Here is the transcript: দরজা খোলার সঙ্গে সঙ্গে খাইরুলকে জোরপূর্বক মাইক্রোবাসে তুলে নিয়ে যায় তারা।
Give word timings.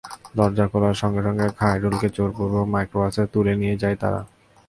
দরজা 0.37 0.65
খোলার 0.71 0.95
সঙ্গে 1.01 1.21
সঙ্গে 1.23 1.47
খাইরুলকে 1.59 2.07
জোরপূর্বক 2.15 2.65
মাইক্রোবাসে 2.73 3.23
তুলে 3.33 3.53
নিয়ে 3.55 3.75
যায় 3.81 3.97
তারা। 4.01 4.21